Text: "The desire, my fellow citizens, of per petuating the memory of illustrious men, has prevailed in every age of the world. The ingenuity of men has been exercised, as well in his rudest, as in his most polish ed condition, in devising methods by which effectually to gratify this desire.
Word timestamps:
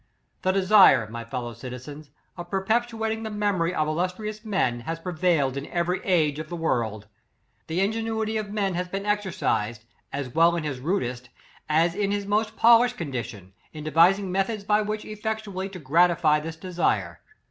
"The 0.41 0.51
desire, 0.51 1.07
my 1.11 1.23
fellow 1.23 1.53
citizens, 1.53 2.09
of 2.35 2.49
per 2.49 2.65
petuating 2.65 3.21
the 3.23 3.29
memory 3.29 3.71
of 3.71 3.87
illustrious 3.87 4.43
men, 4.43 4.79
has 4.79 4.97
prevailed 4.99 5.55
in 5.57 5.67
every 5.67 6.03
age 6.03 6.39
of 6.39 6.49
the 6.49 6.55
world. 6.55 7.05
The 7.67 7.81
ingenuity 7.81 8.35
of 8.37 8.49
men 8.49 8.73
has 8.73 8.87
been 8.87 9.05
exercised, 9.05 9.85
as 10.11 10.29
well 10.33 10.55
in 10.55 10.63
his 10.63 10.79
rudest, 10.79 11.29
as 11.69 11.93
in 11.93 12.09
his 12.09 12.25
most 12.25 12.55
polish 12.57 12.93
ed 12.93 12.97
condition, 12.97 13.53
in 13.73 13.83
devising 13.83 14.31
methods 14.31 14.63
by 14.63 14.81
which 14.81 15.05
effectually 15.05 15.69
to 15.69 15.77
gratify 15.77 16.39
this 16.39 16.55
desire. 16.55 17.19